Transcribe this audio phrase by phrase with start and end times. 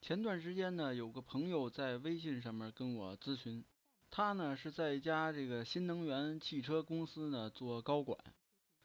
[0.00, 3.62] 前段时间呢，有个朋友在微信上面跟我咨询，
[4.10, 8.18] 他呢是在一家这个新能源汽车公司呢做高管，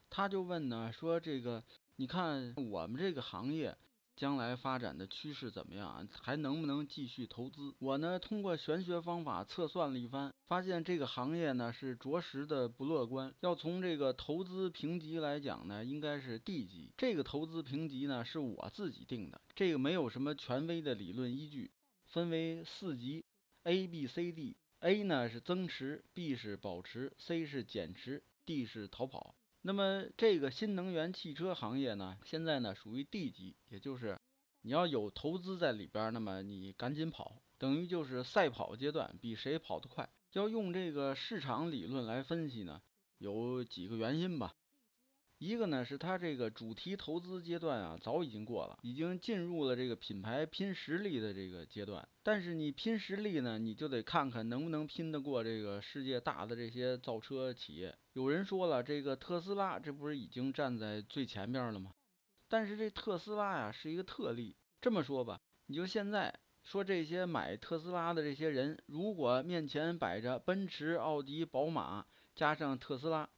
[0.09, 1.63] 他就问呢说这个，
[1.95, 3.77] 你看我们这个行业。
[4.15, 6.07] 将来发展的趋势怎么样啊？
[6.21, 7.73] 还能不能继续投资？
[7.79, 13.33] 我呢，通过玄学方法测算了一番，发现这个行业呢是着实的不乐观。
[13.41, 16.91] 要从这个投资评级来讲呢，应该是 D 级。
[16.97, 21.71] 这个投资评级呢是我自己定的，这个没有什么权威的理论依据，
[22.05, 23.25] 分为四级
[23.63, 24.55] ，A、B、C、D。
[24.81, 29.33] A 呢是增持，B 是保持，C 是减持，D 是逃跑。
[29.67, 34.21] 那么这个新能源汽车行业呢，现在呢属于 D 级，也就是
[34.61, 40.07] 你要有投资在里边，那么你赶紧跑，等于就是赛跑阶段，比谁跑得快。
[40.33, 42.79] 要用这个市场理论来分析呢，
[43.17, 44.53] 有几个原因吧。
[45.45, 52.07] 一个呢是它这个主题投资阶段啊，早已经过了，已经进入了这个品牌拼实力的这个阶段。
[52.23, 57.95] 但是你拼实力呢，你就得看看能不能拼得过这个世界大的这些造车企业。
[58.13, 61.91] 有人说了，这个特斯拉这不是已经站在最前面了吗？
[62.47, 64.55] 但是这特斯拉呀是一个特例。
[64.81, 73.29] 这么说吧，你就现在说这些买特斯拉的这些人，如果面前摆着奔驰、奥迪、宝马加上特斯拉。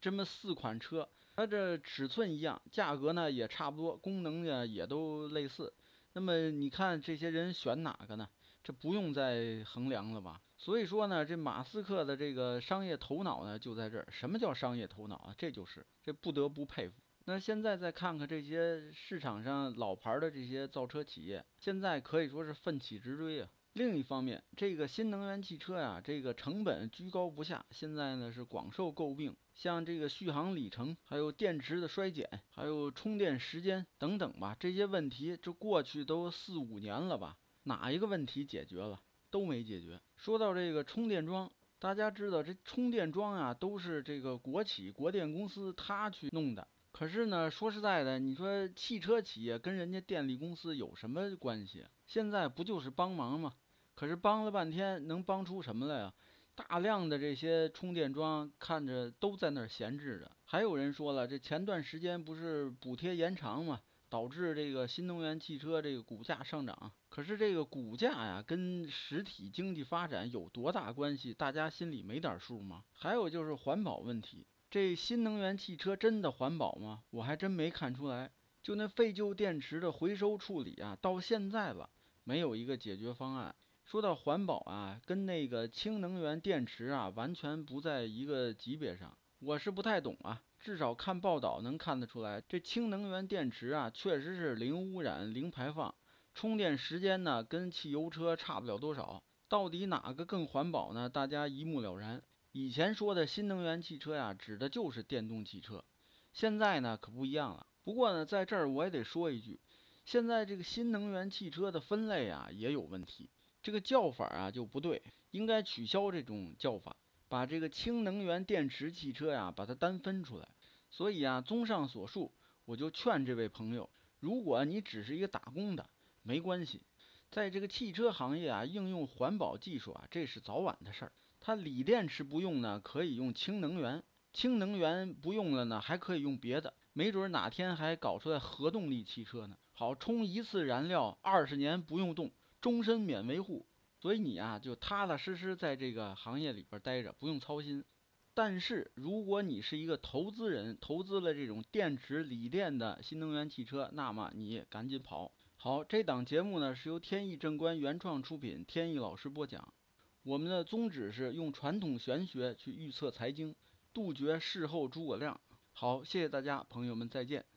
[0.00, 5.72] 这么四款车，它这尺寸一样，价格呢也差不多，功能呢也都类似。
[6.12, 8.28] 那么你看这些人选哪个呢？
[8.62, 10.42] 这不用再衡量了吧？
[10.58, 14.06] 所以说呢，这马斯克的这个商业头脑呢就在这儿。
[14.10, 15.34] 什么叫商业头脑啊？
[15.38, 16.94] 这就是这不得不佩服。
[17.24, 23.48] 那现在再看看这些市场上老牌的这些造车企业，现在可以说是奋起直追啊。
[23.80, 29.34] 另一方面，这个新能源汽车呀，这个成本居高不下，现在呢是广受诟病。
[29.54, 37.38] 像这个续航里程，还有电池的衰减，还有充电时间等等吧，这些问题这过去都四五年了吧？
[37.62, 39.00] 哪一个问题解决了？
[39.30, 39.98] 都没解决。
[40.14, 46.68] 说到这个充电桩，大家知道这充电桩啊，都是这个国企国电公司他去弄的。
[46.92, 51.86] 可是呢，说实在的，你说汽车企业跟人家电力公司有什么关系？
[52.06, 53.54] 现在不就是帮忙吗？
[54.00, 56.14] 可是帮了半天，能帮出什么来呀？
[56.54, 60.32] 大量的这些充电桩看着都在那儿闲置着。
[60.46, 63.78] 还有人说了，这前段时间不是补贴延长嘛，
[64.08, 66.90] 导致这个新能源汽车这个股价上涨。
[67.10, 71.34] 可是这个股价呀，跟实体经济发展有多大关系？
[71.34, 72.82] 大家心里没点数吗？
[72.94, 77.02] 还有就是环保问题，这新能源汽车真的环保吗？
[77.10, 78.30] 我还真没看出来。
[78.62, 81.90] 就那废旧电池的回收处理啊，到现在了，
[82.24, 83.54] 没有一个解决方案。
[83.90, 89.18] 说到环保啊，跟那个氢能源电池啊，完全不在一个级别上。
[89.40, 95.92] 我是不太懂啊，至少看报道能看得出来，这氢能源电池啊，确实是零污染、零排放，
[96.34, 99.24] 充电时间呢跟汽油车差不了多少。
[99.48, 101.08] 到底哪个更环保呢？
[101.08, 102.22] 大家一目了然。
[102.52, 105.84] 以前说的新能源汽车呀，指的就是电动汽车，
[106.32, 107.66] 现在呢可不一样了。
[107.82, 109.60] 不过呢，在这儿我也得说一句，
[110.04, 113.28] 现在这个新能源汽车的分类啊也有问题。
[113.62, 116.96] 这个叫法啊就不对，应该取消这种叫法，
[117.28, 120.48] 把这个氢能源电池汽车呀把它单分出来。
[120.90, 122.32] 所以啊，综上所述，
[122.64, 123.88] 我就劝这位朋友，
[124.18, 125.88] 如果你只是一个打工的，
[126.22, 126.82] 没关系，
[127.30, 131.12] 在这个汽车行业啊，应用环保技术啊，这是早晚的事儿。
[131.38, 134.00] 它锂电池不用呢，可以用氢能源；
[134.32, 136.74] 氢能源不用了呢，还可以用别的。
[136.92, 139.56] 没准哪天还搞出来核动力汽车呢。
[139.72, 142.32] 好，充一次燃料，二十年不用动。
[142.60, 143.66] 终身免维护，
[143.98, 147.84] 所以你啊就踏踏实实在这个行业里边待着，不用操心。
[148.32, 155.32] 但是如果你是一个投资人，投资了这种电池锂电的新能源汽车，那么你赶紧跑。
[155.56, 159.74] 好，这档节目呢是由天意正观原创出品，天意老师播讲。
[160.22, 163.54] 我们的宗旨是用传统玄学去预测财经，
[163.92, 165.38] 杜绝事后诸葛亮。
[165.72, 167.50] 好，谢谢大家，朋友们再见。